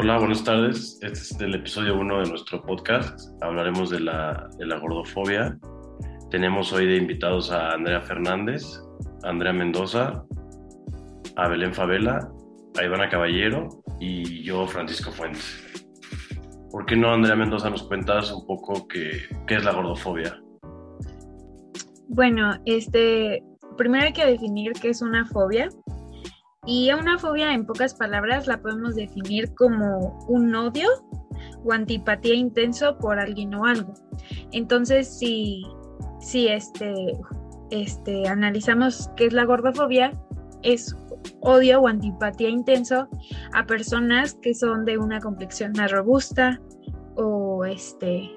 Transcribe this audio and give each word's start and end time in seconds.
Hola, 0.00 0.16
buenas 0.16 0.44
tardes. 0.44 0.96
Este 1.02 1.18
es 1.18 1.40
el 1.40 1.56
episodio 1.56 1.98
1 1.98 2.20
de 2.20 2.28
nuestro 2.28 2.62
podcast. 2.62 3.18
Hablaremos 3.42 3.90
de 3.90 3.98
la, 3.98 4.48
de 4.56 4.64
la 4.64 4.78
gordofobia. 4.78 5.58
Tenemos 6.30 6.72
hoy 6.72 6.86
de 6.86 6.98
invitados 6.98 7.50
a 7.50 7.72
Andrea 7.72 8.00
Fernández, 8.00 8.80
a 9.24 9.30
Andrea 9.30 9.52
Mendoza, 9.52 10.24
a 11.34 11.48
Belén 11.48 11.74
Favela, 11.74 12.30
a 12.78 12.84
Ivana 12.84 13.08
Caballero 13.08 13.70
y 13.98 14.44
yo, 14.44 14.68
Francisco 14.68 15.10
Fuentes. 15.10 15.66
¿Por 16.70 16.86
qué 16.86 16.94
no, 16.94 17.12
Andrea 17.12 17.34
Mendoza, 17.34 17.68
nos 17.68 17.82
cuentas 17.82 18.30
un 18.30 18.46
poco 18.46 18.86
qué, 18.86 19.22
qué 19.48 19.56
es 19.56 19.64
la 19.64 19.72
gordofobia? 19.72 20.40
Bueno, 22.06 22.52
este, 22.66 23.42
primero 23.76 24.04
hay 24.04 24.12
que 24.12 24.26
definir 24.26 24.74
qué 24.74 24.90
es 24.90 25.02
una 25.02 25.26
fobia. 25.26 25.68
Y 26.68 26.92
una 26.92 27.18
fobia, 27.18 27.54
en 27.54 27.64
pocas 27.64 27.94
palabras, 27.94 28.46
la 28.46 28.60
podemos 28.60 28.94
definir 28.94 29.54
como 29.54 30.18
un 30.28 30.54
odio 30.54 30.86
o 31.64 31.72
antipatía 31.72 32.34
intenso 32.34 32.98
por 32.98 33.18
alguien 33.18 33.54
o 33.54 33.64
algo. 33.64 33.94
Entonces, 34.52 35.18
si, 35.18 35.62
si 36.20 36.48
este, 36.48 36.94
este, 37.70 38.28
analizamos 38.28 39.08
qué 39.16 39.24
es 39.24 39.32
la 39.32 39.46
gordofobia, 39.46 40.12
es 40.62 40.94
odio 41.40 41.80
o 41.80 41.88
antipatía 41.88 42.50
intenso 42.50 43.08
a 43.54 43.64
personas 43.64 44.34
que 44.34 44.52
son 44.52 44.84
de 44.84 44.98
una 44.98 45.20
complexión 45.20 45.72
más 45.74 45.90
robusta 45.90 46.60
o 47.16 47.64
este, 47.64 48.30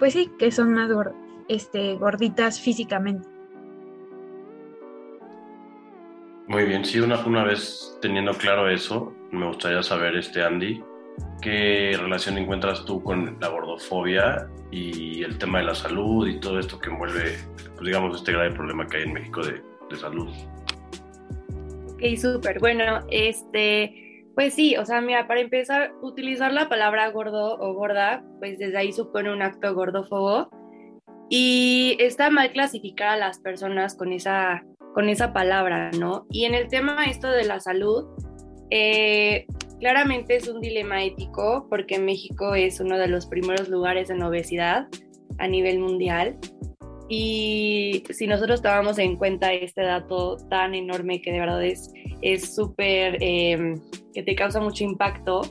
pues 0.00 0.12
sí, 0.12 0.28
que 0.40 0.50
son 0.50 0.72
más 0.72 0.90
este, 1.46 1.94
gorditas 1.94 2.58
físicamente. 2.60 3.35
Muy 6.48 6.64
bien, 6.64 6.84
sí, 6.84 7.00
una, 7.00 7.18
una 7.26 7.42
vez 7.42 7.98
teniendo 8.00 8.32
claro 8.32 8.70
eso, 8.70 9.12
me 9.32 9.46
gustaría 9.46 9.82
saber, 9.82 10.14
este 10.16 10.44
Andy, 10.44 10.80
¿qué 11.42 11.98
relación 12.00 12.38
encuentras 12.38 12.84
tú 12.84 13.02
con 13.02 13.36
la 13.40 13.48
gordofobia 13.48 14.48
y 14.70 15.24
el 15.24 15.38
tema 15.38 15.58
de 15.58 15.64
la 15.64 15.74
salud 15.74 16.28
y 16.28 16.38
todo 16.38 16.60
esto 16.60 16.78
que 16.78 16.90
envuelve, 16.90 17.36
pues 17.74 17.86
digamos, 17.86 18.16
este 18.16 18.32
grave 18.32 18.52
problema 18.52 18.86
que 18.86 18.98
hay 18.98 19.02
en 19.04 19.12
México 19.14 19.42
de, 19.42 19.60
de 19.90 19.96
salud? 19.96 20.28
Ok, 21.92 22.16
súper. 22.16 22.60
Bueno, 22.60 23.00
este, 23.10 24.24
pues 24.36 24.54
sí, 24.54 24.76
o 24.76 24.84
sea, 24.84 25.00
mira, 25.00 25.26
para 25.26 25.40
empezar, 25.40 25.94
utilizar 26.00 26.52
la 26.52 26.68
palabra 26.68 27.10
gordo 27.10 27.58
o 27.58 27.74
gorda, 27.74 28.22
pues 28.38 28.58
desde 28.58 28.78
ahí 28.78 28.92
supone 28.92 29.32
un 29.32 29.42
acto 29.42 29.74
gordófobo 29.74 30.48
y 31.28 31.96
está 31.98 32.30
mal 32.30 32.52
clasificar 32.52 33.08
a 33.08 33.16
las 33.16 33.40
personas 33.40 33.96
con 33.96 34.12
esa 34.12 34.62
con 34.96 35.10
esa 35.10 35.34
palabra, 35.34 35.90
¿no? 35.90 36.26
Y 36.30 36.46
en 36.46 36.54
el 36.54 36.68
tema 36.68 37.04
esto 37.04 37.28
de 37.28 37.44
la 37.44 37.60
salud, 37.60 38.06
eh, 38.70 39.44
claramente 39.78 40.36
es 40.36 40.48
un 40.48 40.62
dilema 40.62 41.04
ético 41.04 41.66
porque 41.68 41.98
México 41.98 42.54
es 42.54 42.80
uno 42.80 42.96
de 42.96 43.06
los 43.06 43.26
primeros 43.26 43.68
lugares 43.68 44.08
en 44.08 44.22
obesidad 44.22 44.88
a 45.36 45.48
nivel 45.48 45.80
mundial. 45.80 46.38
Y 47.10 48.04
si 48.08 48.26
nosotros 48.26 48.62
tomamos 48.62 48.98
en 48.98 49.16
cuenta 49.16 49.52
este 49.52 49.82
dato 49.82 50.38
tan 50.48 50.74
enorme 50.74 51.20
que 51.20 51.30
de 51.30 51.40
verdad 51.40 51.62
es 51.62 52.54
súper, 52.54 53.18
em, 53.20 53.78
que 54.14 54.22
te 54.22 54.34
causa 54.34 54.60
mucho 54.60 54.82
impacto, 54.82 55.42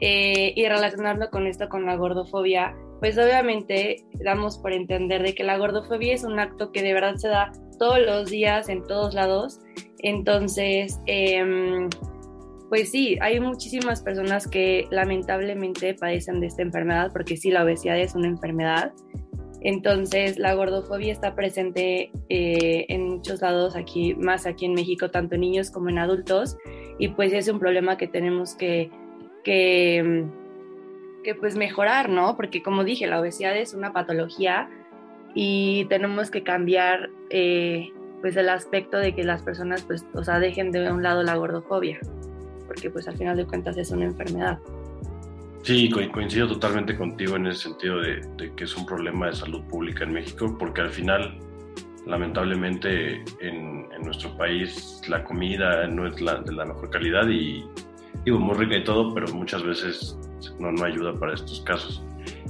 eh, 0.00 0.54
y 0.56 0.66
relacionarlo 0.66 1.28
con 1.28 1.46
esto, 1.46 1.68
con 1.68 1.84
la 1.84 1.96
gordofobia, 1.96 2.74
pues 3.00 3.18
obviamente 3.18 4.06
damos 4.24 4.56
por 4.56 4.72
entender 4.72 5.22
de 5.22 5.34
que 5.34 5.44
la 5.44 5.58
gordofobia 5.58 6.14
es 6.14 6.24
un 6.24 6.40
acto 6.40 6.72
que 6.72 6.82
de 6.82 6.94
verdad 6.94 7.16
se 7.16 7.28
da 7.28 7.52
todos 7.80 7.98
los 7.98 8.30
días, 8.30 8.68
en 8.68 8.84
todos 8.84 9.14
lados. 9.14 9.58
Entonces, 10.00 11.00
em, 11.06 11.88
pues 12.68 12.90
sí, 12.90 13.18
hay 13.22 13.40
muchísimas 13.40 14.02
personas 14.02 14.46
que 14.46 14.86
lamentablemente 14.90 15.94
padecen 15.94 16.40
de 16.40 16.48
esta 16.48 16.60
enfermedad, 16.60 17.10
porque 17.10 17.38
sí, 17.38 17.50
la 17.50 17.64
obesidad 17.64 17.98
es 17.98 18.14
una 18.14 18.28
enfermedad. 18.28 18.92
Entonces, 19.62 20.38
la 20.38 20.54
gordofobia 20.54 21.10
está 21.10 21.34
presente 21.34 22.12
eh, 22.28 22.84
en 22.88 23.08
muchos 23.08 23.40
lados, 23.40 23.74
aquí, 23.74 24.14
más 24.14 24.46
aquí 24.46 24.66
en 24.66 24.74
México, 24.74 25.10
tanto 25.10 25.36
en 25.36 25.40
niños 25.40 25.70
como 25.70 25.88
en 25.88 25.98
adultos, 25.98 26.58
y 26.98 27.08
pues 27.08 27.32
es 27.32 27.48
un 27.48 27.58
problema 27.58 27.96
que 27.96 28.06
tenemos 28.06 28.54
que, 28.56 28.90
que, 29.42 30.26
que 31.24 31.34
pues 31.34 31.56
mejorar, 31.56 32.10
¿no? 32.10 32.36
Porque 32.36 32.62
como 32.62 32.84
dije, 32.84 33.06
la 33.06 33.20
obesidad 33.20 33.56
es 33.56 33.72
una 33.72 33.94
patología 33.94 34.68
y 35.34 35.84
tenemos 35.86 36.30
que 36.30 36.42
cambiar 36.42 37.10
eh, 37.30 37.92
pues 38.20 38.36
el 38.36 38.48
aspecto 38.48 38.98
de 38.98 39.14
que 39.14 39.24
las 39.24 39.42
personas 39.42 39.82
pues 39.84 40.04
o 40.14 40.24
sea 40.24 40.38
dejen 40.38 40.72
de 40.72 40.90
un 40.90 41.02
lado 41.02 41.22
la 41.22 41.36
gordofobia 41.36 41.98
porque 42.70 42.88
pues 42.88 43.08
al 43.08 43.16
final 43.16 43.36
de 43.36 43.44
cuentas 43.46 43.76
es 43.78 43.90
una 43.90 44.04
enfermedad. 44.04 44.56
Sí 45.62 45.90
coincido 45.90 46.46
totalmente 46.46 46.96
contigo 46.96 47.34
en 47.34 47.48
ese 47.48 47.64
sentido 47.64 48.00
de, 48.00 48.52
que 48.56 48.62
es 48.62 48.76
un 48.76 48.86
problema 48.86 49.26
de 49.26 49.32
salud 49.32 49.60
pública 49.64 50.04
en 50.04 50.12
México 50.12 50.56
porque 50.56 50.80
al 50.80 50.90
final 50.90 51.36
lamentablemente 52.06 53.24
en, 53.40 53.88
nuestro 54.04 54.36
país 54.36 55.02
la 55.08 55.22
comida 55.24 55.86
no 55.88 56.06
es 56.06 56.20
la, 56.20 56.36
de 56.40 56.52
la 56.52 56.64
mejor 56.64 56.90
calidad 56.90 57.28
y 57.28 57.64
digo 58.24 58.38
muy 58.38 58.56
rica 58.56 58.76
y 58.76 58.84
todo 58.84 59.12
pero 59.12 59.26
muchas 59.34 59.62
veces 59.62 60.16
no, 60.58 60.72
no 60.72 60.84
ayuda 60.84 61.12
para 61.18 61.34
estos 61.34 61.60
casos 61.62 62.02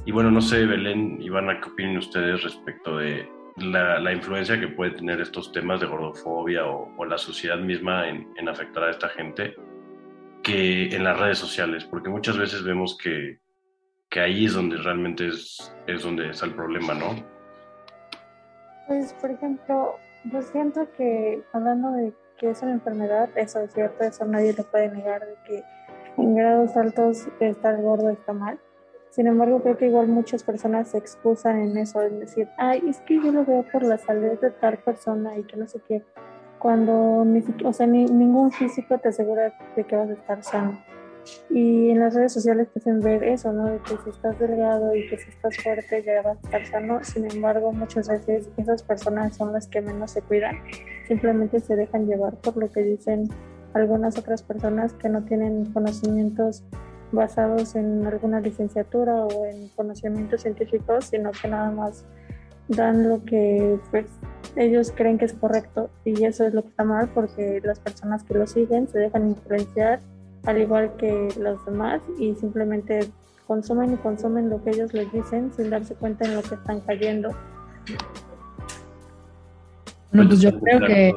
y 0.04 0.12
bueno, 0.12 0.30
no 0.30 0.40
sé, 0.40 0.66
Belén, 0.66 1.20
Ivana, 1.20 1.60
¿qué 1.60 1.68
opinan 1.68 1.98
ustedes 1.98 2.42
respecto 2.42 2.98
de 2.98 3.28
la, 3.56 4.12
influencia 4.12 4.58
que 4.58 4.68
puede 4.68 4.92
tener 4.92 5.20
estos 5.20 5.52
temas 5.52 5.80
de 5.80 5.86
gordofobia 5.86 6.66
o, 6.66 7.04
la 7.04 7.18
sociedad 7.18 7.58
misma 7.58 8.08
en, 8.08 8.48
afectar 8.48 8.84
a 8.84 8.90
esta 8.90 9.08
gente 9.08 9.54
que 10.42 10.94
en 10.94 11.04
las 11.04 11.18
redes 11.18 11.38
sociales? 11.38 11.84
Porque 11.84 12.08
muchas 12.08 12.38
veces 12.38 12.62
vemos 12.62 12.96
que, 12.96 13.38
que 14.08 14.20
ahí 14.20 14.46
es 14.46 14.54
donde 14.54 14.76
realmente 14.78 15.28
es, 15.28 15.74
es 15.86 16.02
donde 16.02 16.30
está 16.30 16.46
el 16.46 16.54
problema, 16.54 16.94
¿no? 16.94 17.14
Pues, 18.86 19.12
por 19.20 19.30
ejemplo, 19.30 19.96
yo 20.24 20.42
siento 20.42 20.88
que 20.96 21.42
hablando 21.52 21.92
de 21.92 22.12
que 22.38 22.50
es 22.50 22.62
una 22.62 22.72
enfermedad, 22.72 23.28
eso 23.36 23.60
es 23.60 23.72
cierto, 23.72 24.02
eso 24.02 24.24
nadie 24.24 24.54
le 24.54 24.64
puede 24.64 24.88
negar 24.88 25.20
de 25.20 25.34
que 25.46 25.62
en 26.16 26.34
grados 26.34 26.76
altos 26.76 27.28
estar 27.38 27.80
gordo 27.80 28.10
está 28.10 28.32
mal 28.32 28.58
sin 29.10 29.26
embargo, 29.26 29.60
creo 29.60 29.76
que 29.76 29.86
igual 29.86 30.06
muchas 30.06 30.44
personas 30.44 30.88
se 30.88 30.98
excusan 30.98 31.60
en 31.60 31.76
eso, 31.76 32.00
en 32.02 32.20
decir, 32.20 32.48
ay, 32.56 32.82
es 32.88 33.00
que 33.00 33.16
yo 33.16 33.32
lo 33.32 33.44
veo 33.44 33.64
por 33.72 33.82
la 33.82 33.98
salud 33.98 34.38
de 34.40 34.50
tal 34.50 34.78
persona 34.78 35.36
y 35.36 35.42
que 35.42 35.56
no 35.56 35.66
sé 35.66 35.80
qué, 35.86 36.02
cuando 36.60 37.24
ni, 37.24 37.42
o 37.64 37.72
sea, 37.72 37.86
ni, 37.86 38.04
ningún 38.04 38.52
físico 38.52 38.98
te 38.98 39.08
asegura 39.08 39.52
de 39.74 39.84
que 39.84 39.96
vas 39.96 40.10
a 40.10 40.12
estar 40.12 40.42
sano. 40.44 40.84
Y 41.50 41.90
en 41.90 42.00
las 42.00 42.14
redes 42.14 42.32
sociales 42.32 42.68
te 42.72 42.78
hacen 42.78 43.00
ver 43.00 43.24
eso, 43.24 43.52
¿no? 43.52 43.66
De 43.66 43.78
que 43.78 43.96
si 44.04 44.10
estás 44.10 44.38
delgado 44.38 44.94
y 44.94 45.08
que 45.08 45.18
si 45.18 45.28
estás 45.28 45.56
fuerte 45.58 46.02
ya 46.02 46.22
vas 46.22 46.38
a 46.38 46.40
estar 46.40 46.66
sano. 46.66 47.04
Sin 47.04 47.30
embargo, 47.30 47.72
muchas 47.72 48.08
veces 48.08 48.48
esas 48.56 48.82
personas 48.82 49.36
son 49.36 49.52
las 49.52 49.66
que 49.66 49.80
menos 49.80 50.12
se 50.12 50.22
cuidan. 50.22 50.56
Simplemente 51.06 51.60
se 51.60 51.76
dejan 51.76 52.06
llevar 52.06 52.36
por 52.36 52.56
lo 52.56 52.70
que 52.70 52.82
dicen 52.82 53.28
algunas 53.74 54.16
otras 54.18 54.42
personas 54.42 54.94
que 54.94 55.08
no 55.08 55.22
tienen 55.24 55.66
conocimientos 55.72 56.64
basados 57.12 57.74
en 57.74 58.06
alguna 58.06 58.40
licenciatura 58.40 59.14
o 59.24 59.46
en 59.46 59.68
conocimientos 59.68 60.42
científicos, 60.42 61.06
sino 61.06 61.30
que 61.32 61.48
nada 61.48 61.70
más 61.70 62.04
dan 62.68 63.08
lo 63.08 63.24
que 63.24 63.78
pues, 63.90 64.06
ellos 64.56 64.92
creen 64.94 65.18
que 65.18 65.24
es 65.24 65.32
correcto 65.32 65.90
y 66.04 66.24
eso 66.24 66.44
es 66.44 66.54
lo 66.54 66.62
que 66.62 66.68
está 66.68 66.84
mal 66.84 67.08
porque 67.12 67.60
las 67.64 67.80
personas 67.80 68.22
que 68.22 68.34
lo 68.34 68.46
siguen 68.46 68.88
se 68.88 68.98
dejan 68.98 69.28
influenciar 69.28 70.00
al 70.44 70.60
igual 70.60 70.92
que 70.96 71.28
los 71.38 71.64
demás 71.66 72.00
y 72.18 72.34
simplemente 72.34 73.10
consumen 73.46 73.94
y 73.94 73.96
consumen 73.96 74.48
lo 74.48 74.62
que 74.62 74.70
ellos 74.70 74.92
les 74.94 75.12
dicen 75.12 75.52
sin 75.54 75.70
darse 75.70 75.94
cuenta 75.94 76.24
en 76.24 76.36
lo 76.36 76.42
que 76.42 76.54
están 76.54 76.80
cayendo. 76.80 77.36
Bueno, 80.12 80.28
pues 80.28 80.40
yo 80.40 80.58
creo 80.60 80.80
que... 80.80 81.14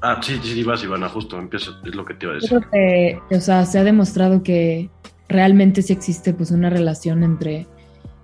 Ah, 0.00 0.20
sí, 0.20 0.38
sí, 0.42 0.62
vas, 0.64 0.82
Ivana, 0.82 1.08
justo, 1.08 1.38
empiezo, 1.38 1.72
es 1.84 1.94
lo 1.94 2.04
que 2.04 2.14
te 2.14 2.26
iba 2.26 2.32
a 2.32 2.34
decir. 2.36 2.50
Yo 2.50 2.60
creo 2.60 3.20
que, 3.28 3.36
o 3.36 3.40
sea, 3.40 3.64
se 3.66 3.78
ha 3.78 3.84
demostrado 3.84 4.42
que 4.42 4.90
realmente 5.32 5.82
sí 5.82 5.92
existe 5.92 6.32
pues 6.34 6.50
una 6.50 6.70
relación 6.70 7.22
entre 7.22 7.66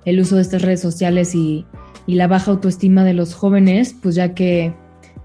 el 0.05 0.21
uso 0.21 0.37
de 0.37 0.43
estas 0.43 0.63
redes 0.63 0.81
sociales 0.81 1.35
y, 1.35 1.67
la 2.07 2.27
baja 2.27 2.53
autoestima 2.53 3.05
de 3.05 3.13
los 3.13 3.35
jóvenes, 3.35 3.95
pues 4.03 4.15
ya 4.15 4.33
que 4.33 4.73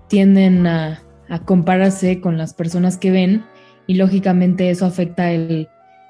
tienden 0.10 0.68
a, 0.68 1.02
compararse 1.46 2.20
con 2.20 2.38
las 2.38 2.54
personas 2.54 2.98
que 2.98 3.10
ven 3.10 3.46
y 3.88 3.96
lógicamente 3.96 4.70
eso 4.70 4.86
afecta 4.86 5.32
el, 5.32 5.70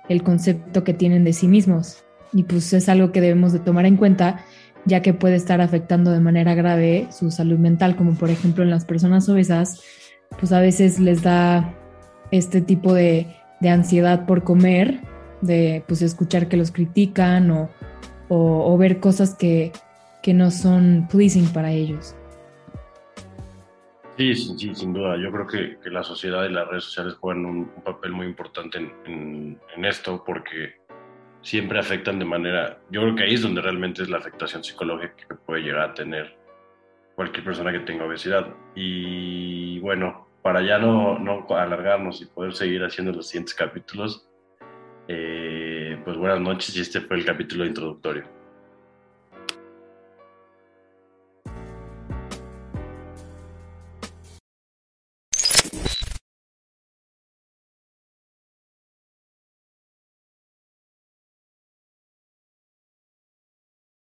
el, 0.09 0.23
concepto 0.23 0.83
que 0.83 0.95
tienen 0.95 1.23
de 1.23 1.33
sí 1.33 1.47
mismos. 1.47 2.03
Y 2.33 2.43
pues 2.43 2.73
es 2.73 2.89
algo 2.89 3.11
que 3.11 3.21
debemos 3.21 3.53
de 3.53 3.59
tomar 3.59 3.85
en 3.85 3.97
cuenta 3.97 4.43
ya 4.85 5.01
que 5.01 5.13
puede 5.13 5.35
estar 5.35 5.61
afectando 5.61 6.11
de 6.11 6.19
manera 6.19 6.55
grave 6.55 7.07
su 7.11 7.29
salud 7.29 7.59
mental, 7.59 7.95
como 7.95 8.15
por 8.15 8.31
ejemplo 8.31 8.63
en 8.63 8.71
las 8.71 8.83
personas 8.83 9.29
obesas, 9.29 9.79
pues 10.39 10.51
a 10.51 10.59
veces 10.59 10.99
les 10.99 11.21
da 11.21 11.73
este 12.31 12.61
tipo 12.61 12.93
de, 12.93 13.27
de 13.61 13.69
ansiedad 13.69 14.25
por 14.25 14.43
comer 14.43 15.01
de 15.45 15.83
pues, 15.87 16.01
escuchar 16.01 16.47
que 16.47 16.57
los 16.57 16.71
critican 16.71 17.51
o, 17.51 17.69
o, 18.29 18.73
o 18.73 18.77
ver 18.77 18.99
cosas 18.99 19.35
que, 19.35 19.71
que, 20.21 20.33
no 20.33 20.51
son 20.51 21.07
pleasing 21.11 21.47
para 21.53 21.71
ellos. 21.71 22.15
Sí, 24.17 24.35
sí, 24.35 24.55
sí 24.57 24.75
sin 24.75 24.93
duda. 24.93 25.17
Yo 25.17 25.31
creo 25.31 25.47
que, 25.47 25.77
que, 25.83 25.89
la 25.89 26.03
sociedad 26.03 26.45
y 26.45 26.49
las 26.49 26.67
redes 26.67 26.83
sociales 26.85 27.15
juegan 27.15 27.45
un, 27.45 27.71
un 27.75 27.83
papel 27.83 28.11
muy 28.11 28.27
importante 28.27 28.77
en, 28.77 28.93
en, 29.05 29.59
en 29.75 29.85
esto 29.85 30.23
porque 30.25 30.75
siempre 31.41 31.79
afectan 31.79 32.19
de 32.19 32.25
manera, 32.25 32.79
yo 32.89 33.01
creo 33.01 33.15
que 33.15 33.23
ahí 33.23 33.33
es 33.33 33.41
donde 33.41 33.61
realmente 33.61 34.01
es 34.01 34.09
la 34.09 34.17
afectación 34.17 34.63
psicológica 34.63 35.13
que 35.27 35.35
puede 35.35 35.61
llegar 35.61 35.89
a 35.89 35.93
tener 35.93 36.37
cualquier 37.15 37.43
persona 37.43 37.71
que 37.71 37.79
tenga 37.79 38.05
obesidad. 38.05 38.47
Y 38.75 39.79
bueno, 39.79 40.27
para 40.41 40.61
ya 40.61 40.77
no, 40.77 41.19
no 41.19 41.45
alargarnos 41.49 42.21
y 42.21 42.25
poder 42.25 42.53
seguir 42.53 42.83
haciendo 42.83 43.11
los 43.11 43.27
siguientes 43.27 43.53
capítulos, 43.53 44.27
eh, 45.07 45.97
pues 46.03 46.17
buenas 46.17 46.39
noches 46.39 46.75
y 46.75 46.81
este 46.81 47.01
fue 47.01 47.17
el 47.17 47.25
capítulo 47.25 47.65
introductorio. 47.65 48.42